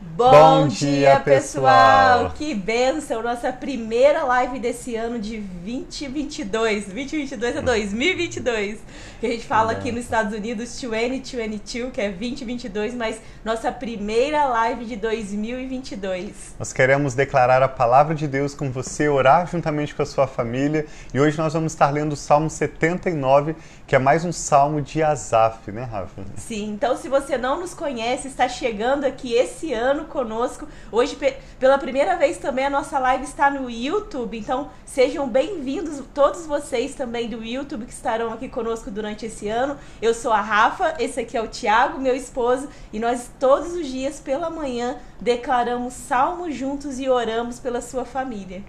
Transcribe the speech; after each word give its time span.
Bom, 0.00 0.30
Bom 0.30 0.68
dia, 0.68 1.20
pessoal. 1.20 2.24
pessoal! 2.24 2.32
Que 2.36 2.54
benção! 2.54 3.22
Nossa 3.22 3.52
primeira 3.52 4.24
live 4.24 4.58
desse 4.58 4.94
ano 4.94 5.18
de 5.18 5.38
2022. 5.40 6.86
2022 6.86 7.56
é 7.56 7.62
2022. 7.62 8.78
Que 9.20 9.26
a 9.26 9.30
gente 9.30 9.46
fala 9.46 9.72
aqui 9.72 9.90
nos 9.92 10.04
Estados 10.04 10.34
Unidos 10.34 10.80
2022, 10.80 11.92
que 11.92 12.00
é 12.00 12.10
2022, 12.10 12.94
mas 12.94 13.20
nossa 13.44 13.72
primeira 13.72 14.44
live 14.46 14.84
de 14.84 14.96
2022. 14.96 16.54
Nós 16.58 16.72
queremos 16.72 17.14
declarar 17.14 17.62
a 17.62 17.68
palavra 17.68 18.14
de 18.14 18.26
Deus 18.26 18.54
com 18.54 18.70
você, 18.70 19.08
orar 19.08 19.46
juntamente 19.46 19.94
com 19.94 20.02
a 20.02 20.06
sua 20.06 20.26
família. 20.26 20.86
E 21.12 21.20
hoje 21.20 21.38
nós 21.38 21.52
vamos 21.54 21.72
estar 21.72 21.90
lendo 21.90 22.12
o 22.12 22.16
Salmo 22.16 22.48
79, 22.48 23.54
que 23.86 23.94
é 23.94 23.98
mais 23.98 24.24
um 24.24 24.32
salmo 24.32 24.80
de 24.80 25.02
Asaf, 25.02 25.70
né, 25.70 25.84
Rafa? 25.84 26.22
Sim, 26.36 26.70
então 26.70 26.96
se 26.96 27.08
você 27.08 27.38
não 27.38 27.60
nos 27.60 27.72
conhece, 27.72 28.28
está 28.28 28.48
chegando 28.48 29.04
aqui 29.04 29.34
esse 29.34 29.72
ano 29.72 29.85
ano 29.86 30.04
conosco. 30.04 30.66
Hoje, 30.90 31.16
pela 31.58 31.78
primeira 31.78 32.16
vez 32.16 32.38
também, 32.38 32.66
a 32.66 32.70
nossa 32.70 32.98
live 32.98 33.24
está 33.24 33.48
no 33.48 33.70
YouTube. 33.70 34.38
Então, 34.38 34.68
sejam 34.84 35.28
bem-vindos 35.28 36.02
todos 36.12 36.44
vocês 36.44 36.94
também 36.94 37.28
do 37.28 37.42
YouTube 37.42 37.86
que 37.86 37.92
estarão 37.92 38.32
aqui 38.32 38.48
conosco 38.48 38.90
durante 38.90 39.26
esse 39.26 39.48
ano. 39.48 39.78
Eu 40.02 40.12
sou 40.12 40.32
a 40.32 40.40
Rafa, 40.40 40.96
esse 40.98 41.20
aqui 41.20 41.36
é 41.36 41.42
o 41.42 41.48
Tiago, 41.48 42.00
meu 42.00 42.14
esposo, 42.14 42.68
e 42.92 42.98
nós 42.98 43.30
todos 43.38 43.72
os 43.72 43.86
dias 43.86 44.20
pela 44.20 44.50
manhã 44.50 44.96
declaramos 45.20 45.94
salmos 45.94 46.54
juntos 46.54 46.98
e 46.98 47.08
oramos 47.08 47.58
pela 47.58 47.80
sua 47.80 48.04
família. 48.04 48.62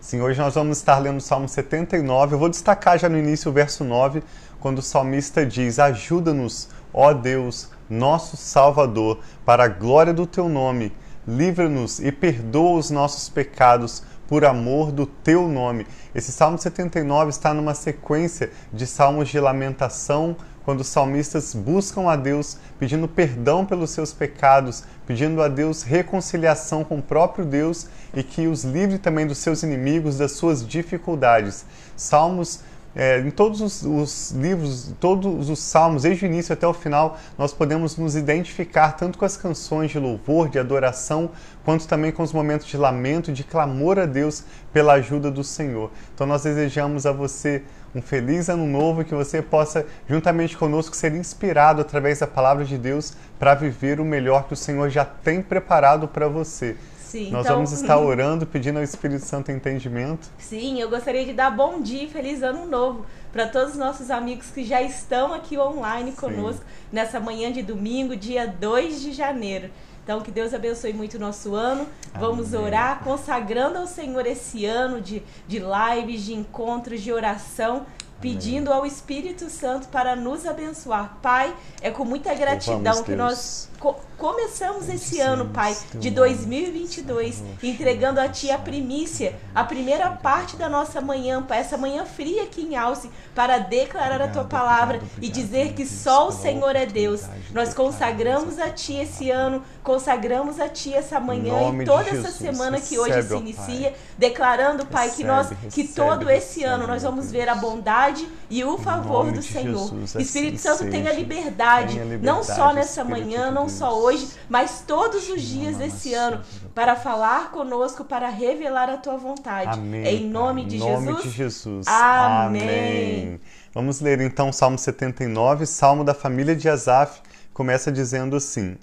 Sim, 0.00 0.20
hoje 0.20 0.40
nós 0.40 0.54
vamos 0.54 0.78
estar 0.78 0.98
lendo 0.98 1.18
o 1.18 1.20
Salmo 1.20 1.48
79. 1.48 2.34
Eu 2.34 2.38
vou 2.38 2.48
destacar 2.48 2.98
já 2.98 3.08
no 3.08 3.16
início 3.18 3.50
o 3.50 3.54
verso 3.54 3.84
9, 3.84 4.22
quando 4.58 4.78
o 4.78 4.82
salmista 4.82 5.46
diz: 5.46 5.78
Ajuda-nos, 5.78 6.68
ó 6.92 7.12
Deus, 7.12 7.70
nosso 7.92 8.36
Salvador, 8.36 9.20
para 9.44 9.64
a 9.64 9.68
glória 9.68 10.12
do 10.12 10.26
teu 10.26 10.48
nome. 10.48 10.92
Livra-nos 11.28 12.00
e 12.00 12.10
perdoa 12.10 12.78
os 12.78 12.90
nossos 12.90 13.28
pecados 13.28 14.02
por 14.26 14.44
amor 14.44 14.90
do 14.90 15.04
teu 15.04 15.46
nome. 15.46 15.86
Esse 16.14 16.32
Salmo 16.32 16.56
79 16.56 17.30
está 17.30 17.52
numa 17.52 17.74
sequência 17.74 18.50
de 18.72 18.86
salmos 18.86 19.28
de 19.28 19.38
lamentação, 19.38 20.34
quando 20.64 20.80
os 20.80 20.86
salmistas 20.86 21.54
buscam 21.54 22.08
a 22.08 22.16
Deus 22.16 22.56
pedindo 22.78 23.06
perdão 23.06 23.66
pelos 23.66 23.90
seus 23.90 24.12
pecados, 24.12 24.84
pedindo 25.06 25.42
a 25.42 25.48
Deus 25.48 25.82
reconciliação 25.82 26.84
com 26.84 26.98
o 26.98 27.02
próprio 27.02 27.44
Deus 27.44 27.88
e 28.14 28.22
que 28.22 28.46
os 28.46 28.64
livre 28.64 28.98
também 28.98 29.26
dos 29.26 29.38
seus 29.38 29.62
inimigos, 29.62 30.18
das 30.18 30.32
suas 30.32 30.66
dificuldades. 30.66 31.66
Salmos 31.96 32.60
é, 32.94 33.20
em 33.20 33.30
todos 33.30 33.60
os, 33.60 33.82
os, 33.82 34.30
livros, 34.32 34.92
todos 35.00 35.48
os 35.48 35.58
salmos, 35.58 36.02
desde 36.02 36.24
o 36.24 36.26
início 36.26 36.52
até 36.52 36.66
o 36.66 36.74
final, 36.74 37.18
nós 37.38 37.52
podemos 37.52 37.96
nos 37.96 38.14
identificar 38.16 38.92
tanto 38.92 39.18
com 39.18 39.24
as 39.24 39.36
canções 39.36 39.90
de 39.90 39.98
louvor, 39.98 40.48
de 40.48 40.58
adoração, 40.58 41.30
quanto 41.64 41.88
também 41.88 42.12
com 42.12 42.22
os 42.22 42.32
momentos 42.32 42.66
de 42.66 42.76
lamento, 42.76 43.32
de 43.32 43.44
clamor 43.44 43.98
a 43.98 44.06
Deus 44.06 44.44
pela 44.72 44.94
ajuda 44.94 45.30
do 45.30 45.42
Senhor. 45.42 45.90
Então 46.14 46.26
nós 46.26 46.42
desejamos 46.42 47.06
a 47.06 47.12
você 47.12 47.62
um 47.94 48.00
feliz 48.00 48.48
ano 48.48 48.66
novo, 48.66 49.04
que 49.04 49.14
você 49.14 49.42
possa, 49.42 49.86
juntamente 50.08 50.56
conosco, 50.56 50.96
ser 50.96 51.14
inspirado 51.14 51.80
através 51.80 52.20
da 52.20 52.26
palavra 52.26 52.64
de 52.64 52.78
Deus 52.78 53.14
para 53.38 53.54
viver 53.54 54.00
o 54.00 54.04
melhor 54.04 54.46
que 54.46 54.54
o 54.54 54.56
Senhor 54.56 54.88
já 54.88 55.04
tem 55.04 55.42
preparado 55.42 56.08
para 56.08 56.26
você. 56.26 56.76
Sim, 57.12 57.30
Nós 57.30 57.44
então, 57.44 57.56
vamos 57.56 57.72
estar 57.72 57.98
orando, 57.98 58.46
pedindo 58.46 58.78
ao 58.78 58.82
Espírito 58.82 59.26
Santo 59.26 59.52
entendimento. 59.52 60.30
Sim, 60.38 60.80
eu 60.80 60.88
gostaria 60.88 61.26
de 61.26 61.34
dar 61.34 61.50
bom 61.50 61.82
dia 61.82 62.04
e 62.04 62.08
feliz 62.08 62.42
ano 62.42 62.64
novo 62.66 63.04
para 63.30 63.46
todos 63.46 63.72
os 63.72 63.78
nossos 63.78 64.10
amigos 64.10 64.46
que 64.46 64.64
já 64.64 64.80
estão 64.80 65.34
aqui 65.34 65.58
online 65.58 66.12
conosco 66.12 66.62
Sim. 66.62 66.86
nessa 66.90 67.20
manhã 67.20 67.52
de 67.52 67.60
domingo, 67.60 68.16
dia 68.16 68.46
2 68.46 69.02
de 69.02 69.12
janeiro. 69.12 69.68
Então, 70.02 70.22
que 70.22 70.30
Deus 70.30 70.54
abençoe 70.54 70.94
muito 70.94 71.18
o 71.18 71.20
nosso 71.20 71.54
ano. 71.54 71.86
Vamos 72.14 72.54
Amém. 72.54 72.66
orar, 72.66 73.04
consagrando 73.04 73.76
ao 73.76 73.86
Senhor 73.86 74.24
esse 74.24 74.64
ano 74.64 74.98
de, 74.98 75.22
de 75.46 75.58
lives, 75.60 76.22
de 76.22 76.32
encontros, 76.32 77.02
de 77.02 77.12
oração 77.12 77.84
pedindo 78.22 78.72
ao 78.72 78.86
Espírito 78.86 79.50
Santo 79.50 79.88
para 79.88 80.14
nos 80.14 80.46
abençoar. 80.46 81.18
Pai, 81.20 81.54
é 81.82 81.90
com 81.90 82.04
muita 82.04 82.32
gratidão 82.32 83.02
que 83.02 83.16
nós 83.16 83.68
co 83.80 83.96
começamos 84.16 84.88
esse 84.88 85.18
ano, 85.18 85.46
Pai, 85.46 85.76
de 85.96 86.08
2022, 86.08 87.42
entregando 87.60 88.20
a 88.20 88.28
Ti 88.28 88.52
a 88.52 88.58
primícia, 88.58 89.34
a 89.52 89.64
primeira 89.64 90.10
parte 90.10 90.54
da 90.54 90.68
nossa 90.68 91.00
manhã, 91.00 91.42
Pai, 91.42 91.58
essa 91.58 91.76
manhã 91.76 92.04
fria 92.04 92.44
aqui 92.44 92.62
em 92.62 92.76
Alce, 92.76 93.10
para 93.34 93.58
declarar 93.58 94.22
a 94.22 94.28
Tua 94.28 94.44
palavra 94.44 95.02
e 95.20 95.28
dizer 95.28 95.72
que 95.72 95.84
só 95.84 96.28
o 96.28 96.32
Senhor 96.32 96.76
é 96.76 96.86
Deus. 96.86 97.22
Nós 97.52 97.74
consagramos 97.74 98.60
a 98.60 98.70
Ti 98.70 98.98
esse 98.98 99.28
ano, 99.28 99.64
consagramos 99.82 100.60
a 100.60 100.68
Ti 100.68 100.94
essa 100.94 101.18
manhã 101.18 101.54
e 101.80 101.84
toda 101.84 102.08
essa 102.08 102.30
semana 102.30 102.80
que 102.80 102.98
hoje 102.98 103.22
se 103.22 103.34
inicia, 103.34 103.94
declarando, 104.16 104.86
Pai, 104.86 105.10
que 105.10 105.24
nós, 105.24 105.50
que 105.70 105.86
todo 105.86 106.30
esse 106.30 106.62
ano 106.64 106.86
nós 106.86 107.02
vamos 107.02 107.30
ver 107.30 107.48
a 107.48 107.54
bondade 107.54 108.26
e 108.48 108.64
o 108.64 108.78
favor 108.78 109.30
do 109.32 109.42
Senhor. 109.42 109.90
Espírito 110.18 110.58
Santo 110.58 110.90
tenha 110.90 111.12
liberdade, 111.12 111.98
não 112.20 112.42
só 112.42 112.72
nessa 112.72 113.04
manhã, 113.04 113.50
não 113.50 113.68
só 113.68 113.98
hoje, 113.98 114.28
mas 114.48 114.84
todos 114.86 115.28
os 115.28 115.42
dias 115.42 115.76
desse 115.76 116.14
ano, 116.14 116.40
para 116.74 116.96
falar 116.96 117.50
conosco, 117.50 118.04
para 118.04 118.28
revelar 118.28 118.88
a 118.88 118.96
tua 118.96 119.16
vontade. 119.16 119.78
Amém, 119.78 120.06
em 120.06 120.28
nome 120.28 120.64
de 120.64 120.78
nome 120.78 121.06
Jesus. 121.06 121.22
De 121.22 121.30
Jesus. 121.30 121.86
Amém. 121.86 122.62
Amém. 122.62 123.40
Vamos 123.74 124.00
ler 124.00 124.20
então 124.20 124.50
o 124.50 124.52
Salmo 124.52 124.78
79, 124.78 125.64
Salmo 125.66 126.04
da 126.04 126.12
família 126.12 126.54
de 126.54 126.68
Asaf, 126.68 127.20
começa 127.54 127.90
dizendo 127.90 128.36
assim: 128.36 128.76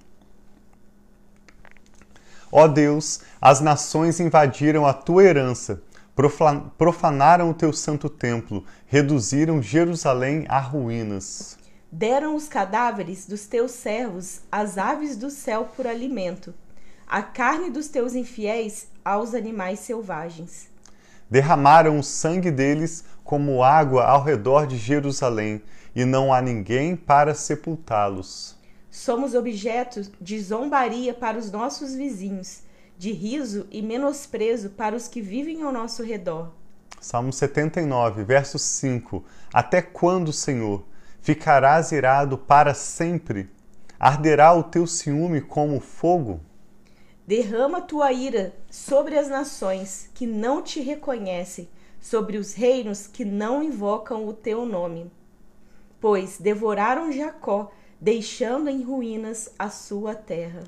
Ó 2.52 2.68
Deus, 2.68 3.22
as 3.40 3.62
nações 3.62 4.20
invadiram 4.20 4.86
a 4.86 4.94
tua 4.94 5.24
herança, 5.24 5.82
profanaram 6.78 7.50
o 7.50 7.54
teu 7.54 7.72
santo 7.72 8.10
templo, 8.10 8.66
reduziram 8.88 9.62
Jerusalém 9.62 10.46
a 10.50 10.60
ruínas. 10.60 11.58
Deram 11.92 12.36
os 12.36 12.48
cadáveres 12.48 13.26
dos 13.26 13.48
teus 13.48 13.72
servos 13.72 14.42
às 14.52 14.78
aves 14.78 15.16
do 15.16 15.30
céu 15.30 15.70
por 15.76 15.88
alimento, 15.88 16.54
a 17.08 17.22
carne 17.24 17.70
dos 17.70 17.88
teus 17.88 18.14
infiéis 18.14 18.88
aos 19.04 19.34
animais 19.34 19.80
selvagens. 19.80 20.70
Derramaram 21.30 21.98
o 21.98 22.04
sangue 22.04 22.52
deles 22.52 23.04
como 23.24 23.64
água 23.64 24.06
ao 24.06 24.24
redor 24.24 24.68
de 24.68 24.78
Jerusalém, 24.78 25.62
e 25.96 26.06
não 26.06 26.34
há 26.34 26.42
ninguém 26.42 26.96
para 26.96 27.34
sepultá-los. 27.34 28.59
Somos 28.92 29.36
objeto 29.36 30.02
de 30.20 30.40
zombaria 30.42 31.14
para 31.14 31.38
os 31.38 31.52
nossos 31.52 31.94
vizinhos, 31.94 32.64
de 32.98 33.12
riso 33.12 33.68
e 33.72 33.82
menosprezo 33.82 34.72
para 34.72 34.96
os 34.96 35.08
que 35.08 35.22
vivem 35.22 35.62
ao 35.62 35.72
nosso 35.72 36.04
redor. 36.04 36.52
Salmo 37.00 37.32
79, 37.32 38.24
verso 38.24 38.60
5. 38.60 39.24
Até 39.54 39.82
quando, 39.82 40.34
Senhor? 40.34 40.84
Ficarás 41.22 41.92
irado 41.92 42.38
para 42.38 42.74
sempre? 42.74 43.50
Arderá 44.00 44.54
o 44.54 44.64
teu 44.64 44.88
ciúme 44.88 45.40
como 45.40 45.80
fogo? 45.80 46.42
Derrama 47.28 47.82
tua 47.82 48.12
ira 48.12 48.56
sobre 48.70 49.18
as 49.18 49.30
nações 49.30 50.10
que 50.14 50.26
não 50.26 50.64
te 50.64 50.82
reconhecem, 50.82 51.70
sobre 52.02 52.38
os 52.38 52.54
reinos 52.54 53.06
que 53.06 53.24
não 53.24 53.62
invocam 53.62 54.28
o 54.28 54.34
teu 54.34 54.66
nome. 54.66 55.12
Pois 56.02 56.38
devoraram 56.40 57.12
Jacó, 57.12 57.72
deixando 58.00 58.70
em 58.70 58.84
ruínas 58.84 59.50
a 59.58 59.70
sua 59.70 60.16
terra. 60.16 60.64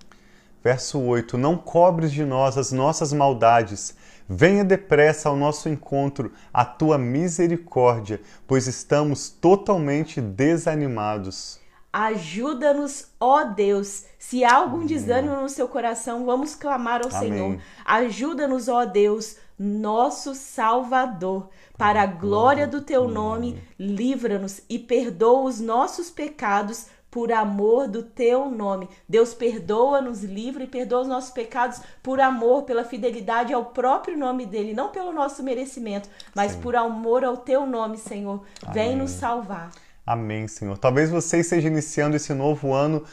Verso 0.63 0.99
8: 0.99 1.37
Não 1.37 1.57
cobres 1.57 2.11
de 2.11 2.23
nós 2.23 2.57
as 2.57 2.71
nossas 2.71 3.11
maldades, 3.11 3.95
Venha 4.33 4.63
depressa 4.63 5.27
ao 5.27 5.35
nosso 5.35 5.67
encontro 5.67 6.31
a 6.53 6.63
tua 6.63 6.97
misericórdia, 6.97 8.21
pois 8.47 8.65
estamos 8.65 9.29
totalmente 9.29 10.21
desanimados. 10.21 11.59
Ajuda-nos, 11.91 13.07
ó 13.19 13.43
Deus. 13.43 14.05
Se 14.17 14.45
há 14.45 14.55
algum 14.55 14.85
desânimo 14.85 15.35
no 15.35 15.49
seu 15.49 15.67
coração, 15.67 16.25
vamos 16.25 16.55
clamar 16.55 17.01
ao 17.03 17.13
Amém. 17.13 17.29
Senhor. 17.29 17.61
Ajuda-nos, 17.83 18.69
ó 18.69 18.85
Deus, 18.85 19.35
nosso 19.59 20.33
Salvador. 20.33 21.49
Para 21.77 22.03
a 22.03 22.05
glória 22.05 22.65
do 22.65 22.79
teu 22.79 23.09
nome, 23.09 23.61
livra-nos 23.77 24.61
e 24.69 24.79
perdoa 24.79 25.41
os 25.41 25.59
nossos 25.59 26.09
pecados 26.09 26.85
por 27.11 27.31
amor 27.31 27.89
do 27.89 28.01
teu 28.01 28.49
nome. 28.49 28.87
Deus 29.07 29.33
perdoa, 29.33 30.01
nos 30.01 30.23
livra 30.23 30.63
e 30.63 30.67
perdoa 30.67 31.01
os 31.01 31.07
nossos 31.07 31.31
pecados 31.31 31.81
por 32.01 32.21
amor, 32.21 32.63
pela 32.63 32.85
fidelidade 32.85 33.53
ao 33.53 33.65
próprio 33.65 34.17
nome 34.17 34.45
dele, 34.45 34.73
não 34.73 34.89
pelo 34.89 35.11
nosso 35.11 35.43
merecimento, 35.43 36.09
mas 36.33 36.53
Sim. 36.53 36.61
por 36.61 36.75
amor 36.75 37.25
ao 37.25 37.35
teu 37.35 37.67
nome, 37.67 37.97
Senhor. 37.97 38.41
Amém. 38.63 38.73
Vem 38.73 38.95
nos 38.95 39.11
salvar. 39.11 39.71
Amém, 40.05 40.47
Senhor. 40.47 40.77
Talvez 40.77 41.09
você 41.09 41.39
esteja 41.39 41.67
iniciando 41.67 42.15
esse 42.15 42.33
novo 42.33 42.73
ano 42.73 43.03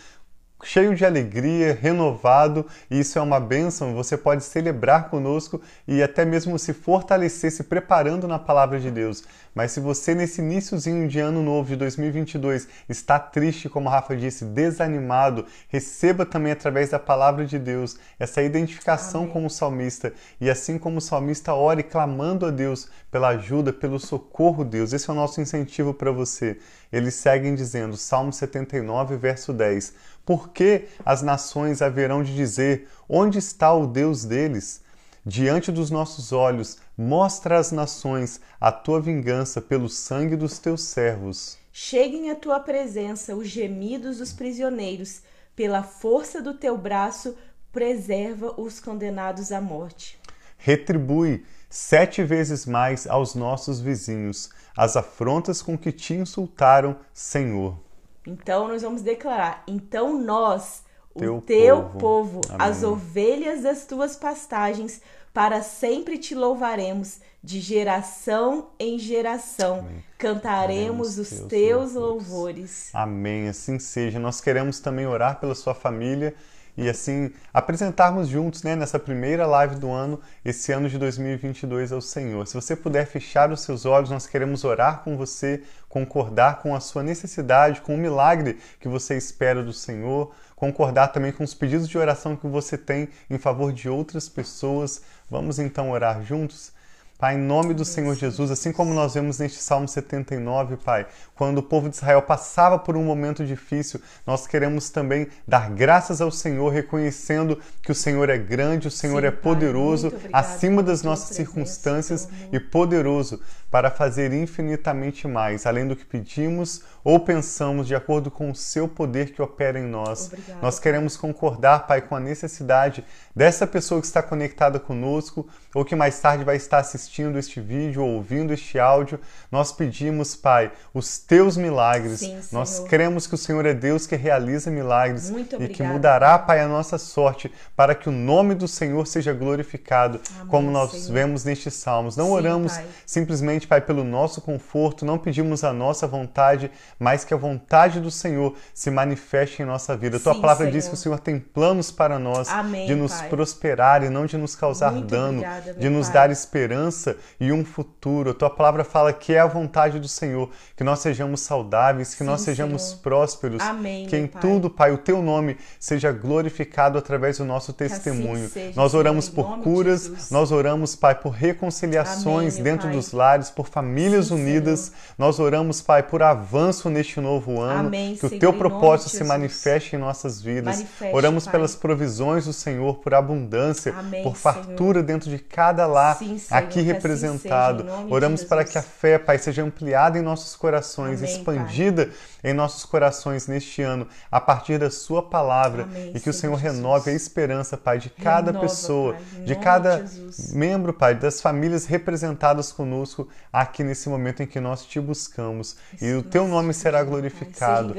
cheio 0.63 0.95
de 0.95 1.05
alegria, 1.05 1.79
renovado, 1.81 2.67
e 2.91 3.01
isso 3.01 3.19
é 3.19 3.23
uma 3.23 3.39
bênção. 3.39 3.95
Você 3.95 4.17
pode 4.17 4.43
celebrar 4.45 5.09
conosco 5.09 5.61
e 5.87 6.03
até 6.03 6.25
mesmo 6.25 6.59
se 6.59 6.73
fortalecer, 6.73 7.51
se 7.53 7.65
preparando 7.65 8.27
na 8.27 8.39
palavra 8.39 8.81
de 8.81 8.91
Deus. 8.91 9.23
Mas 9.55 9.73
se 9.73 9.81
você 9.81 10.15
nesse 10.15 10.41
iníciozinho 10.41 11.09
de 11.09 11.19
ano 11.19 11.43
novo 11.43 11.69
de 11.69 11.77
2022 11.77 12.69
está 12.89 13.19
triste, 13.19 13.69
como 13.69 13.89
a 13.89 13.93
Rafa 13.93 14.17
disse, 14.17 14.45
desanimado, 14.45 15.47
receba 15.69 16.25
também 16.25 16.53
através 16.53 16.91
da 16.91 16.99
palavra 16.99 17.45
de 17.45 17.59
Deus 17.59 17.97
essa 18.19 18.43
identificação 18.43 19.23
Amém. 19.23 19.33
com 19.33 19.47
o 19.47 19.51
salmista 19.51 20.13
e 20.41 20.49
assim 20.49 20.79
como 20.79 20.99
o 20.99 21.01
salmista 21.01 21.55
ore 21.55 21.83
clamando 21.83 22.47
a 22.47 22.51
Deus 22.51 22.89
pela 23.11 23.29
ajuda, 23.29 23.73
pelo 23.73 23.99
socorro, 23.99 24.65
Deus. 24.65 24.93
Esse 24.93 25.09
é 25.09 25.13
o 25.13 25.17
nosso 25.17 25.41
incentivo 25.41 25.93
para 25.95 26.13
você. 26.13 26.59
Eles 26.91 27.15
seguem 27.15 27.55
dizendo, 27.55 27.97
Salmo 27.97 28.33
79, 28.33 29.17
verso 29.17 29.53
10: 29.53 29.95
Por 30.25 30.49
que 30.51 30.87
as 31.05 31.23
nações 31.23 31.83
haverão 31.83 32.23
de 32.23 32.35
dizer: 32.35 32.89
Onde 33.09 33.39
está 33.39 33.73
o 33.75 33.87
Deus 33.87 34.25
deles? 34.25 34.83
Diante 35.25 35.71
dos 35.71 35.91
nossos 35.91 36.33
olhos, 36.33 36.79
mostra 36.97 37.59
às 37.59 37.71
nações 37.71 38.41
a 38.59 38.73
tua 38.73 39.01
vingança 39.01 39.61
pelo 39.61 39.89
sangue 39.89 40.37
dos 40.37 40.59
teus 40.59 40.83
servos. 40.83 41.59
Cheguem 41.71 42.31
à 42.31 42.35
tua 42.35 42.59
presença 42.59 43.37
os 43.37 43.47
gemidos 43.49 44.19
dos 44.19 44.33
prisioneiros, 44.33 45.21
pela 45.55 45.83
força 45.83 46.41
do 46.41 46.55
teu 46.55 46.79
braço, 46.79 47.37
preserva 47.71 48.55
os 48.59 48.81
condenados 48.81 49.53
à 49.53 49.61
morte. 49.61 50.19
Retribui 50.59 51.45
sete 51.71 52.23
vezes 52.23 52.67
mais 52.67 53.07
aos 53.07 53.35
nossos 53.35 53.81
vizinhos 53.81 54.51
as 54.77 54.97
afrontas 54.97 55.63
com 55.63 55.77
que 55.77 55.93
te 55.93 56.15
insultaram, 56.15 56.97
Senhor. 57.13 57.79
Então 58.27 58.69
nós 58.69 58.83
vamos 58.83 59.03
declarar: 59.03 59.63
então 59.67 60.21
nós, 60.21 60.83
teu 61.17 61.37
o 61.37 61.41
teu 61.41 61.83
povo, 61.85 62.41
povo 62.41 62.41
as 62.59 62.83
ovelhas 62.83 63.63
das 63.63 63.87
tuas 63.87 64.17
pastagens, 64.17 65.01
para 65.33 65.63
sempre 65.63 66.19
te 66.19 66.35
louvaremos, 66.35 67.21
de 67.43 67.61
geração 67.61 68.71
em 68.79 68.99
geração. 68.99 69.81
Amém. 69.81 70.05
Cantaremos 70.19 71.19
os 71.19 71.29
teus, 71.29 71.49
teus 71.49 71.95
louvores. 71.95 71.95
louvores. 71.95 72.91
Amém. 72.95 73.49
Assim 73.49 73.79
seja. 73.79 74.19
Nós 74.19 74.41
queremos 74.41 74.81
também 74.81 75.07
orar 75.07 75.39
pela 75.39 75.55
sua 75.55 75.75
família 75.75 76.35
e 76.79 76.89
assim 76.89 77.33
apresentarmos 77.53 78.29
juntos, 78.29 78.63
né, 78.63 78.77
nessa 78.77 79.01
primeira 79.01 79.45
live 79.45 79.75
do 79.75 79.91
ano, 79.91 80.21
esse 80.45 80.71
ano 80.71 80.89
de 80.89 80.97
2022 80.97 81.91
ao 81.91 82.01
Senhor. 82.01 82.47
Se 82.47 82.55
você 82.55 82.77
puder 82.77 83.05
fechar 83.05 83.51
os 83.51 83.63
seus 83.63 83.85
olhos, 83.85 84.11
nós 84.11 84.29
queremos 84.29 84.63
orar 84.63 85.01
com 85.03 85.17
você, 85.17 85.65
concordar 85.89 86.61
com 86.61 86.77
a 86.77 86.81
sua 86.81 87.03
necessidade, 87.03 87.81
com 87.81 87.97
o 87.97 87.99
milagre 87.99 88.59
que 88.79 88.87
você 88.87 89.17
espera 89.17 89.61
do 89.61 89.73
Senhor, 89.73 90.33
concordar 90.55 91.09
também 91.09 91.33
com 91.33 91.43
os 91.43 91.53
pedidos 91.53 91.89
de 91.89 91.99
oração 91.99 92.37
que 92.37 92.47
você 92.47 92.79
tem 92.79 93.09
em 93.29 93.39
favor 93.39 93.73
de 93.73 93.89
outras 93.89 94.29
pessoas. 94.29 95.03
Vamos 95.29 95.59
então 95.59 95.91
orar 95.91 96.23
juntos? 96.23 96.78
Pai, 97.19 97.35
em 97.35 97.39
nome 97.39 97.75
do 97.75 97.85
Senhor 97.85 98.15
Jesus, 98.15 98.49
assim 98.49 98.71
como 98.71 98.95
nós 98.95 99.15
vemos 99.15 99.41
neste 99.41 99.59
Salmo 99.59 99.89
79, 99.89 100.77
Pai, 100.77 101.05
quando 101.35 101.59
o 101.59 101.63
povo 101.65 101.89
de 101.89 101.97
Israel 101.97 102.23
passava 102.23 102.79
por 102.79 102.97
um 102.97 103.03
momento 103.03 103.45
difícil, 103.45 104.01
nós 104.25 104.47
queremos 104.47 104.89
também 104.89 105.27
dar 105.45 105.69
graças 105.69 106.21
ao 106.21 106.31
Senhor, 106.31 106.69
reconhecendo 106.69 107.61
que 107.83 107.91
o 107.91 107.95
Senhor 107.95 108.31
é 108.31 108.39
grande, 108.39 108.87
o 108.87 108.91
Senhor 108.91 109.23
Sim, 109.23 109.27
é 109.27 109.31
poderoso, 109.33 110.13
acima 110.33 110.81
das 110.81 111.03
nossas 111.03 111.35
circunstâncias 111.35 112.29
e 112.53 112.61
poderoso 112.61 113.41
para 113.69 113.91
fazer 113.91 114.33
infinitamente 114.33 115.27
mais, 115.27 115.67
além 115.67 115.89
do 115.89 115.97
que 115.97 116.05
pedimos 116.05 116.85
ou 117.03 117.19
pensamos, 117.21 117.87
de 117.87 117.97
acordo 117.97 118.31
com 118.31 118.51
o 118.51 118.55
seu 118.55 118.89
poder 118.89 119.33
que 119.33 119.43
opera 119.43 119.79
em 119.79 119.85
nós. 119.85 120.29
Obrigada. 120.29 120.59
Nós 120.63 120.79
queremos 120.79 121.17
concordar, 121.17 121.87
Pai, 121.87 122.01
com 122.01 122.15
a 122.15 122.21
necessidade 122.21 123.05
dessa 123.35 123.67
pessoa 123.67 124.01
que 124.01 124.07
está 124.07 124.23
conectada 124.23 124.79
conosco 124.79 125.47
ou 125.75 125.85
que 125.85 125.97
mais 125.97 126.19
tarde 126.19 126.45
vai 126.45 126.57
estar 126.57 126.79
assistindo 126.79 127.08
este 127.39 127.61
vídeo 127.61 128.03
ou 128.03 128.11
ouvindo 128.17 128.53
este 128.53 128.79
áudio. 128.79 129.19
Nós 129.51 129.73
pedimos, 129.73 130.37
Pai, 130.37 130.71
os 130.93 131.19
teus 131.19 131.57
milagres. 131.57 132.21
Sim, 132.21 132.39
Nós 132.53 132.81
cremos 132.81 133.27
que 133.27 133.35
o 133.35 133.39
Senhor 133.39 133.65
é 133.67 133.75
Deus 133.75 134.07
que 134.07 134.15
realiza 134.17 134.71
milagres 134.71 135.31
e 135.59 135.69
que 135.69 135.83
mudará, 135.83 136.39
Pai, 136.39 136.61
a 136.61 136.69
nossa 136.69 136.99
sorte 136.99 137.51
para 137.77 137.95
que 137.95 138.09
o 138.09 138.13
nome 138.13 138.55
do 138.55 138.69
Senhor 138.69 139.07
seja 139.07 139.33
glorificado, 139.33 140.21
Amém, 140.37 140.47
como 140.49 140.71
nós 140.71 140.91
Senhor. 140.93 141.13
vemos 141.13 141.45
nestes 141.45 141.75
salmos. 141.75 142.17
Não 142.17 142.27
Sim, 142.27 142.33
oramos 142.33 142.73
pai. 142.75 142.87
simplesmente, 143.07 143.67
Pai, 143.67 143.81
pelo 143.81 144.05
nosso 144.05 144.41
conforto, 144.41 145.05
não 145.05 145.19
pedimos 145.19 145.65
a 145.65 145.73
nossa 145.73 146.07
vontade, 146.07 146.71
mas 146.99 147.25
que 147.25 147.33
a 147.35 147.37
vontade 147.37 148.01
do 148.01 148.11
Senhor 148.11 148.55
se 148.75 148.91
manifeste 148.91 149.63
em 149.63 149.65
nossa 149.65 149.97
vida. 149.97 150.19
Sim, 150.19 150.25
Tua 150.25 150.35
palavra 150.41 150.67
Senhor. 150.67 150.73
diz 150.73 150.89
que 150.89 150.95
o 150.95 150.97
Senhor 150.97 151.19
tem 151.21 151.39
planos 151.39 151.91
para 151.91 152.19
nós 152.19 152.49
Amém, 152.49 152.87
de 152.87 152.95
nos 152.95 153.15
pai. 153.15 153.29
prosperar 153.29 154.03
e 154.05 154.09
não 154.09 154.27
de 154.27 154.37
nos 154.37 154.55
causar 154.55 154.93
Muito 154.93 155.07
dano, 155.09 155.39
obrigada, 155.39 155.75
de 155.75 155.89
nos 155.89 156.07
pai. 156.07 156.15
dar 156.15 156.31
esperança 156.31 156.98
e 157.39 157.53
um 157.53 157.65
futuro. 157.65 158.31
A 158.31 158.35
Tua 158.35 158.51
palavra 158.51 158.85
fala 158.85 159.13
que 159.13 159.35
é 159.35 159.41
a 159.41 159.47
vontade 159.47 159.99
do 159.99 160.09
Senhor, 160.09 160.51
que 160.77 160.85
nós 160.85 160.99
sejamos 161.01 161.41
saudáveis, 161.41 162.13
que 162.13 162.19
Sim, 162.19 162.25
nós 162.25 162.41
sejamos 162.41 162.83
Senhor. 162.83 163.01
prósperos, 163.03 163.63
Amém, 163.63 164.07
que 164.07 164.17
em 164.17 164.27
tudo, 164.27 164.69
Pai, 164.71 164.93
o 164.93 164.99
Teu 164.99 165.23
nome 165.23 165.57
seja 165.79 166.11
glorificado 166.13 166.99
através 166.99 167.39
do 167.39 167.45
nosso 167.45 167.71
assim 167.71 167.79
testemunho. 167.79 168.45
Assim 168.45 168.53
seja, 168.53 168.73
nós 168.77 168.95
oramos 168.95 169.27
Senhor, 169.27 169.35
por 169.37 169.59
curas, 169.59 170.31
nós 170.31 170.51
oramos, 170.53 170.95
Pai, 170.97 171.15
por 171.15 171.31
reconciliações 171.31 172.55
Amém, 172.55 172.65
dentro 172.65 172.91
dos 172.91 173.13
lares, 173.13 173.51
por 173.51 173.69
famílias 173.69 174.31
unidas. 174.31 174.93
Nós 175.17 175.39
oramos, 175.39 175.81
Pai, 175.81 176.03
por 176.03 176.23
avanço 176.23 176.89
neste 176.91 177.21
novo 177.21 177.61
ano, 177.61 177.89
Amém, 177.89 178.15
que 178.15 178.21
Senhor, 178.21 178.35
o 178.37 178.39
teu 178.39 178.53
propósito 178.53 179.11
se 179.11 179.25
manifeste 179.25 179.97
em 179.97 179.99
nossas 179.99 180.41
vidas. 180.41 180.77
Manifeste, 180.77 181.15
Oramos 181.15 181.45
Pai. 181.45 181.53
pelas 181.53 181.75
provisões 181.77 182.45
do 182.47 182.53
Senhor, 182.53 182.97
por 182.99 183.15
abundância, 183.15 183.95
por 184.23 184.37
fartura 184.37 185.01
Senhor. 185.01 185.03
dentro 185.03 185.31
de 185.31 185.39
cada 185.39 185.87
lar 185.87 186.17
Sim, 186.17 186.41
aqui 186.51 186.81
representado. 186.93 187.83
Assim 187.89 188.13
Oramos 188.13 188.45
para 188.45 188.65
que 188.65 188.77
a 188.79 188.83
fé, 188.83 189.19
Pai, 189.19 189.39
seja 189.39 189.63
ampliada 189.63 190.19
em 190.19 190.23
nossos 190.23 190.55
corações, 190.57 191.21
Amém, 191.23 191.31
expandida 191.33 192.07
Pai. 192.07 192.51
em 192.51 192.55
nossos 192.55 192.85
corações 192.85 193.47
neste 193.47 193.83
ano, 193.83 194.07
a 194.31 194.41
partir 194.41 194.79
da 194.79 194.91
Sua 194.91 195.23
palavra, 195.23 195.89
e 196.15 196.21
que 196.21 196.31
o 196.31 196.33
Senhor 196.33 196.59
Jesus. 196.59 196.77
renove 196.77 197.11
a 197.11 197.15
esperança, 197.15 197.77
Pai, 197.77 197.99
de 197.99 198.11
cada 198.11 198.51
Renova, 198.53 198.67
pessoa, 198.67 199.15
pai, 199.15 199.45
de 199.45 199.55
cada 199.57 200.05
membro, 200.53 200.93
Pai, 200.93 201.15
das 201.15 201.41
famílias 201.41 201.87
representadas 201.87 202.73
conosco 202.73 203.29
aqui 203.53 203.83
nesse 203.85 204.09
momento 204.09 204.43
em 204.43 204.47
que 204.47 204.61
nós 204.61 204.85
te 204.85 205.01
buscamos. 205.01 205.77
e 206.01 206.13
o 206.15 206.23
teu 206.23 206.47
nome 206.49 206.73
será 206.75 207.03
glorificado. 207.03 207.95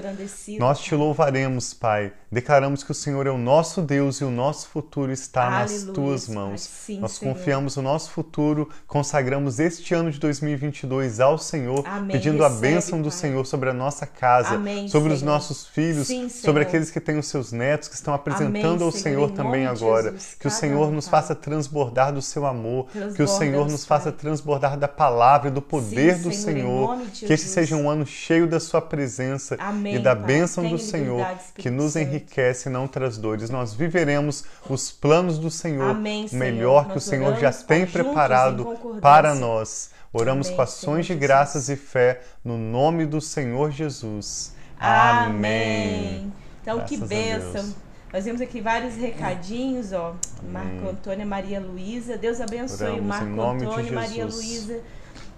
Nós 0.60 0.80
te 0.80 0.96
louvaremos, 0.96 1.74
Pai. 1.74 2.14
Declaramos 2.32 2.84
que 2.84 2.92
o 2.92 2.96
Senhor 2.96 3.26
é 3.26 3.32
o 3.32 3.38
nosso 3.38 3.82
Deus 3.82 4.18
e 4.22 4.24
o 4.24 4.30
nosso 4.30 4.68
futuro 4.70 5.12
está 5.12 5.46
Aleluia, 5.62 5.86
nas 5.86 5.96
tuas 5.96 6.28
mãos. 6.30 6.62
Sim, 6.62 7.00
Nós 7.00 7.14
Senhor. 7.14 7.34
confiamos 7.34 7.76
no 7.76 7.82
nosso 7.82 8.12
futuro, 8.12 8.70
consagramos 8.88 9.60
este 9.60 9.94
ano 9.94 10.12
de 10.12 10.20
2022 10.20 11.20
ao 11.20 11.38
Senhor, 11.38 11.84
Amém. 11.86 12.16
pedindo 12.16 12.44
Recebe, 12.44 12.56
a 12.58 12.60
bênção 12.60 13.02
do 13.02 13.10
Pai. 13.10 13.18
Senhor 13.18 13.46
sobre 13.46 13.70
a 13.70 13.74
nossa 13.74 14.06
casa, 14.06 14.56
Amém, 14.56 14.88
sobre 14.88 15.10
Senhor. 15.10 15.16
os 15.18 15.22
nossos 15.22 15.68
filhos, 15.68 16.08
Sim, 16.08 16.30
sobre 16.30 16.64
aqueles 16.64 16.90
que 16.90 17.00
têm 17.00 17.18
os 17.18 17.28
seus 17.28 17.52
netos, 17.52 17.88
que 17.88 17.96
estão 17.96 18.14
apresentando 18.14 18.76
Amém, 18.76 18.86
ao 18.86 18.92
Senhor, 18.92 19.32
também 19.32 19.66
agora. 19.66 20.16
Que 20.40 20.48
o 20.48 20.52
Senhor 20.52 20.92
nos 20.92 21.08
faça 21.08 21.36
transbordar 21.36 22.14
do 22.14 22.22
seu 22.22 22.46
amor, 22.46 22.88
que 23.16 23.22
o 23.24 23.28
Senhor 23.28 23.70
nos 23.70 23.86
faça 23.86 24.12
transbordar 24.12 24.78
da 24.78 24.88
palavra 24.88 25.50
e 25.50 25.52
do 25.52 25.62
poder 25.62 26.18
Sim, 26.18 26.22
do 26.24 26.34
Senhor. 26.34 26.98
Que 27.14 27.34
este 27.34 27.48
seja 27.48 27.76
um 27.76 27.90
ano 27.90 28.06
cheio 28.06 28.48
da 28.48 28.60
sua 28.60 28.82
presença 28.82 29.58
e 29.86 30.00
da 30.00 30.16
Pai. 30.16 30.26
bênção 30.26 30.64
Tenha 30.64 30.76
do 30.76 30.82
Senhor 30.82 31.28
que 31.56 31.70
nos 31.70 31.96
enriquece 31.96 32.70
e 32.70 32.72
não 32.72 32.88
traz 32.88 33.18
dores. 33.18 33.50
Nós 33.50 33.74
viveremos 33.74 34.44
os 34.70 34.92
planos 34.92 35.38
do 35.38 35.50
Senhor, 35.52 35.96
Senhor. 35.96 36.34
melhor 36.34 36.90
que 36.90 36.98
o 36.98 37.02
Senhor 37.02 37.38
já 37.38 37.52
tem 37.52 37.86
preparado 37.86 38.69
para 39.02 39.36
nós. 39.36 39.92
Oramos 40.12 40.48
Amém, 40.48 40.56
com 40.56 40.62
ações 40.64 41.06
Senhor 41.06 41.20
de 41.20 41.28
graças 41.28 41.68
Jesus. 41.68 41.80
e 41.80 41.88
fé 41.88 42.22
no 42.44 42.58
nome 42.58 43.06
do 43.06 43.22
Senhor 43.22 43.72
Jesus. 43.72 44.56
Amém. 44.80 46.32
Então, 46.62 46.78
Graças 46.78 47.00
que 47.00 47.06
bênção. 47.06 47.76
Nós 48.12 48.24
temos 48.24 48.42
aqui 48.42 48.60
vários 48.60 48.96
recadinhos, 48.96 49.94
ó. 49.94 50.16
Marco 50.52 50.90
Antônio 50.90 51.28
Maria 51.28 51.60
Luísa. 51.60 52.18
Deus 52.18 52.42
abençoe 52.42 52.94
Oramos 52.94 53.08
Marco 53.08 53.42
Antônio 53.42 53.88
e 53.88 53.92
Maria 53.92 54.26
Luísa. 54.26 54.82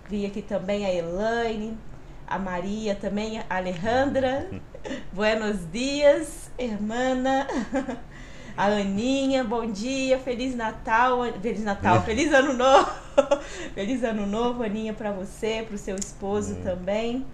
Vi 0.09 0.25
aqui 0.25 0.41
também 0.41 0.85
a 0.85 0.93
Elaine, 0.93 1.77
a 2.25 2.39
Maria 2.39 2.95
também, 2.95 3.39
a 3.39 3.45
Alejandra. 3.49 4.49
Buenos 5.11 5.69
dias, 5.71 6.49
hermana. 6.57 7.45
A 8.55 8.65
Aninha, 8.65 9.43
bom 9.43 9.65
dia, 9.65 10.19
Feliz 10.19 10.53
Natal, 10.55 11.19
Feliz 11.41 11.63
Natal, 11.63 12.03
Feliz 12.03 12.33
Ano 12.33 12.53
Novo. 12.53 12.91
Feliz 13.73 14.03
Ano 14.03 14.27
Novo, 14.27 14.61
Aninha, 14.61 14.93
para 14.93 15.11
você, 15.11 15.63
para 15.65 15.75
o 15.75 15.77
seu 15.77 15.95
esposo 15.95 16.55
também. 16.55 17.25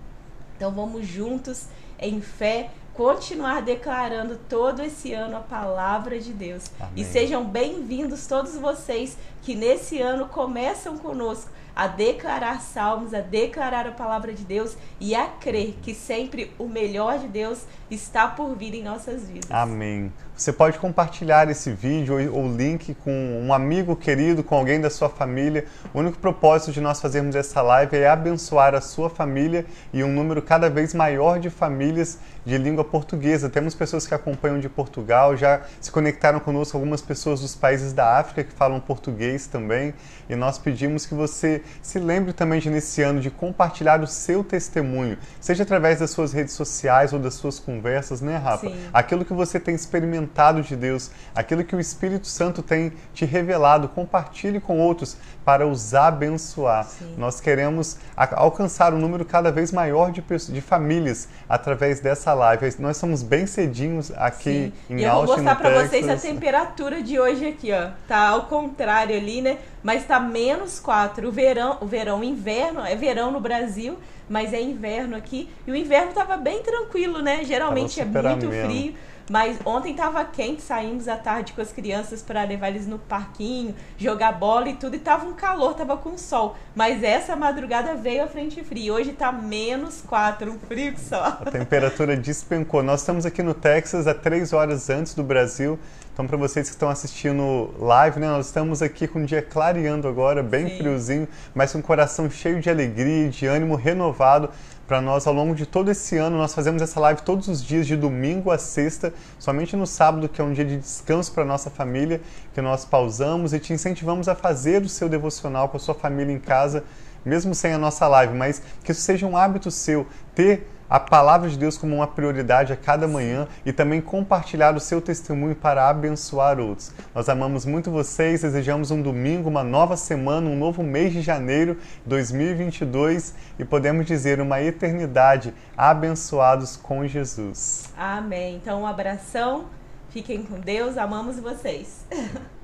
Então 0.55 0.71
vamos 0.71 1.07
juntos 1.07 1.67
em 1.99 2.21
fé 2.21 2.69
continuar 2.97 3.61
declarando 3.61 4.39
todo 4.49 4.81
esse 4.81 5.13
ano 5.13 5.37
a 5.37 5.41
palavra 5.41 6.19
de 6.19 6.33
Deus. 6.33 6.63
Amém. 6.79 6.93
E 6.95 7.05
sejam 7.05 7.45
bem-vindos 7.45 8.25
todos 8.25 8.55
vocês 8.55 9.15
que 9.43 9.53
nesse 9.53 10.01
ano 10.01 10.27
começam 10.27 10.97
conosco 10.97 11.51
a 11.77 11.85
declarar 11.85 12.59
salmos, 12.59 13.13
a 13.13 13.21
declarar 13.21 13.85
a 13.85 13.91
palavra 13.91 14.33
de 14.33 14.43
Deus 14.43 14.75
e 14.99 15.13
a 15.13 15.27
crer 15.27 15.75
que 15.83 15.93
sempre 15.93 16.51
o 16.57 16.67
melhor 16.67 17.19
de 17.19 17.27
Deus 17.27 17.65
está 17.91 18.27
por 18.27 18.55
vir 18.55 18.73
em 18.73 18.83
nossas 18.83 19.29
vidas. 19.29 19.51
Amém. 19.51 20.11
Você 20.35 20.51
pode 20.51 20.79
compartilhar 20.79 21.49
esse 21.51 21.71
vídeo 21.71 22.15
ou 22.33 22.51
link 22.51 22.95
com 22.95 23.11
um 23.43 23.53
amigo 23.53 23.95
querido, 23.95 24.43
com 24.43 24.55
alguém 24.55 24.81
da 24.81 24.89
sua 24.89 25.07
família. 25.07 25.65
O 25.93 25.99
único 25.99 26.17
propósito 26.17 26.71
de 26.71 26.81
nós 26.81 26.99
fazermos 26.99 27.35
essa 27.35 27.61
live 27.61 27.95
é 27.95 28.09
abençoar 28.09 28.73
a 28.73 28.81
sua 28.81 29.07
família 29.07 29.63
e 29.93 30.03
um 30.03 30.11
número 30.11 30.41
cada 30.41 30.71
vez 30.71 30.95
maior 30.95 31.39
de 31.39 31.51
famílias 31.51 32.17
de 32.43 32.57
língua 32.57 32.83
portuguesa. 32.87 33.49
Temos 33.49 33.75
pessoas 33.75 34.07
que 34.07 34.13
acompanham 34.13 34.59
de 34.59 34.67
Portugal, 34.67 35.37
já 35.37 35.61
se 35.79 35.91
conectaram 35.91 36.39
conosco 36.39 36.75
algumas 36.75 37.01
pessoas 37.01 37.41
dos 37.41 37.55
países 37.55 37.93
da 37.93 38.17
África 38.17 38.43
que 38.43 38.51
falam 38.51 38.79
português 38.79 39.45
também. 39.45 39.93
E 40.29 40.35
nós 40.35 40.57
pedimos 40.57 41.05
que 41.05 41.13
você 41.13 41.61
se 41.81 41.99
lembre 41.99 42.33
também 42.33 42.59
de 42.59 42.69
nesse 42.69 43.01
ano 43.01 43.19
de 43.19 43.29
compartilhar 43.29 44.01
o 44.01 44.07
seu 44.07 44.43
testemunho, 44.43 45.17
seja 45.39 45.63
através 45.63 45.99
das 45.99 46.11
suas 46.11 46.33
redes 46.33 46.53
sociais 46.53 47.13
ou 47.13 47.19
das 47.19 47.35
suas 47.35 47.59
conversas, 47.59 48.21
né, 48.21 48.37
Rafa? 48.37 48.67
Sim. 48.67 48.75
Aquilo 48.93 49.23
que 49.23 49.33
você 49.33 49.59
tem 49.59 49.75
experimentado 49.75 50.61
de 50.61 50.75
Deus, 50.75 51.11
aquilo 51.35 51.63
que 51.63 51.75
o 51.75 51.79
Espírito 51.79 52.27
Santo 52.27 52.61
tem 52.61 52.93
te 53.13 53.25
revelado, 53.25 53.87
compartilhe 53.89 54.59
com 54.59 54.79
outros 54.79 55.17
para 55.45 55.65
os 55.65 55.93
abençoar. 55.93 56.85
Sim. 56.85 57.15
Nós 57.17 57.39
queremos 57.39 57.97
alcançar 58.15 58.93
um 58.93 58.99
número 58.99 59.23
cada 59.23 59.51
vez 59.51 59.71
maior 59.71 60.11
de, 60.11 60.21
de 60.21 60.61
famílias 60.61 61.27
através 61.47 61.99
dessa 61.99 62.33
live. 62.33 62.65
Nós 62.79 62.97
somos 62.97 63.23
bem 63.23 63.47
cedinhos 63.47 64.11
aqui 64.15 64.73
Sim. 64.87 64.95
em 64.95 64.99
e 65.01 65.05
Austin, 65.05 65.21
eu 65.21 65.25
vou 65.25 65.35
mostrar 65.35 65.55
para 65.55 65.83
vocês 65.83 66.07
a 66.07 66.15
temperatura 66.15 67.01
de 67.01 67.19
hoje 67.19 67.47
aqui, 67.47 67.71
ó. 67.71 67.89
Tá 68.07 68.29
ao 68.29 68.43
contrário 68.43 69.15
ali, 69.15 69.41
né? 69.41 69.57
Mas 69.83 70.05
tá 70.05 70.19
menos 70.19 70.79
4. 70.79 71.27
O 71.27 71.31
verão, 71.31 71.77
o 71.81 71.85
verão, 71.85 72.23
inverno, 72.23 72.81
é 72.81 72.95
verão 72.95 73.31
no 73.31 73.39
Brasil, 73.39 73.97
mas 74.29 74.53
é 74.53 74.61
inverno 74.61 75.15
aqui. 75.15 75.49
E 75.65 75.71
o 75.71 75.75
inverno 75.75 76.11
tava 76.13 76.37
bem 76.37 76.61
tranquilo, 76.61 77.21
né? 77.21 77.43
Geralmente 77.43 77.99
é 77.99 78.05
muito 78.05 78.49
frio. 78.49 78.93
Mas 79.29 79.57
ontem 79.65 79.93
tava 79.93 80.23
quente, 80.23 80.61
saímos 80.61 81.07
à 81.07 81.17
tarde 81.17 81.53
com 81.53 81.61
as 81.61 81.71
crianças 81.71 82.21
para 82.21 82.43
levar 82.43 82.69
eles 82.69 82.87
no 82.87 82.97
parquinho, 82.97 83.75
jogar 83.97 84.31
bola 84.31 84.69
e 84.69 84.75
tudo, 84.75 84.95
e 84.95 84.99
tava 84.99 85.25
um 85.25 85.33
calor, 85.33 85.73
tava 85.73 85.97
com 85.97 86.17
sol. 86.17 86.55
Mas 86.73 87.03
essa 87.03 87.35
madrugada 87.35 87.95
veio 87.95 88.23
a 88.23 88.27
frente 88.27 88.63
fria. 88.63 88.93
Hoje 88.93 89.11
tá 89.11 89.31
menos 89.31 90.01
4, 90.07 90.51
um 90.51 90.59
frio 90.59 90.93
só. 90.97 91.39
A 91.45 91.51
temperatura 91.51 92.15
despencou. 92.15 92.81
Nós 92.81 93.01
estamos 93.01 93.25
aqui 93.25 93.43
no 93.43 93.53
Texas, 93.53 94.07
a 94.07 94.13
3 94.13 94.53
horas 94.53 94.89
antes 94.89 95.13
do 95.13 95.23
Brasil. 95.23 95.77
Então, 96.17 96.25
para 96.25 96.35
vocês 96.35 96.67
que 96.67 96.73
estão 96.73 96.89
assistindo 96.89 97.69
live, 97.77 98.19
né, 98.19 98.25
nós 98.25 98.47
estamos 98.47 98.81
aqui 98.81 99.07
com 99.07 99.21
o 99.21 99.23
dia 99.27 99.39
clareando 99.39 100.07
agora, 100.07 100.41
bem 100.41 100.67
Sim. 100.67 100.77
friozinho, 100.79 101.27
mas 101.53 101.71
com 101.71 101.77
o 101.77 101.83
coração 101.83 102.27
cheio 102.27 102.59
de 102.59 102.71
alegria, 102.71 103.29
de 103.29 103.45
ânimo 103.45 103.75
renovado 103.75 104.49
para 104.87 104.99
nós 104.99 105.27
ao 105.27 105.33
longo 105.35 105.53
de 105.53 105.67
todo 105.67 105.91
esse 105.91 106.17
ano. 106.17 106.35
Nós 106.35 106.55
fazemos 106.55 106.81
essa 106.81 106.99
live 106.99 107.21
todos 107.21 107.47
os 107.47 107.63
dias, 107.63 107.85
de 107.85 107.95
domingo 107.95 108.49
a 108.49 108.57
sexta, 108.57 109.13
somente 109.37 109.75
no 109.75 109.85
sábado, 109.85 110.27
que 110.27 110.41
é 110.41 110.43
um 110.43 110.53
dia 110.53 110.65
de 110.65 110.77
descanso 110.77 111.31
para 111.31 111.45
nossa 111.45 111.69
família, 111.69 112.19
que 112.51 112.61
nós 112.61 112.83
pausamos 112.83 113.53
e 113.53 113.59
te 113.59 113.71
incentivamos 113.71 114.27
a 114.27 114.33
fazer 114.33 114.81
o 114.81 114.89
seu 114.89 115.07
devocional 115.07 115.69
com 115.69 115.77
a 115.77 115.79
sua 115.79 115.93
família 115.93 116.33
em 116.33 116.39
casa, 116.39 116.83
mesmo 117.23 117.53
sem 117.53 117.73
a 117.73 117.77
nossa 117.77 118.07
live, 118.07 118.33
mas 118.33 118.59
que 118.83 118.91
isso 118.91 119.01
seja 119.01 119.27
um 119.27 119.37
hábito 119.37 119.69
seu, 119.69 120.07
ter 120.33 120.67
a 120.89 120.99
palavra 120.99 121.49
de 121.49 121.57
Deus 121.57 121.77
como 121.77 121.95
uma 121.95 122.07
prioridade 122.07 122.71
a 122.73 122.75
cada 122.75 123.07
manhã 123.07 123.47
e 123.65 123.71
também 123.71 124.01
compartilhar 124.01 124.75
o 124.75 124.79
seu 124.79 125.01
testemunho 125.01 125.55
para 125.55 125.89
abençoar 125.89 126.59
outros. 126.59 126.91
Nós 127.13 127.29
amamos 127.29 127.65
muito 127.65 127.91
vocês, 127.91 128.41
desejamos 128.41 128.91
um 128.91 129.01
domingo, 129.01 129.49
uma 129.49 129.63
nova 129.63 129.97
semana, 129.97 130.49
um 130.49 130.55
novo 130.55 130.83
mês 130.83 131.13
de 131.13 131.21
janeiro 131.21 131.77
2022 132.05 133.33
e 133.59 133.65
podemos 133.65 134.05
dizer 134.05 134.39
uma 134.39 134.61
eternidade 134.61 135.53
abençoados 135.75 136.77
com 136.77 137.05
Jesus. 137.07 137.91
Amém. 137.97 138.55
Então, 138.55 138.81
um 138.81 138.87
abração, 138.87 139.65
fiquem 140.09 140.43
com 140.43 140.59
Deus, 140.59 140.97
amamos 140.97 141.39
vocês. 141.39 142.05